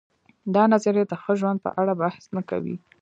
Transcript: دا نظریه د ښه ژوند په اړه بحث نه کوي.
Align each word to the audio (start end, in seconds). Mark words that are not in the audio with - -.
دا 0.55 0.63
نظریه 0.73 1.05
د 1.07 1.13
ښه 1.21 1.33
ژوند 1.39 1.57
په 1.65 1.69
اړه 1.81 1.93
بحث 2.01 2.23
نه 2.35 2.41
کوي. 2.49 2.75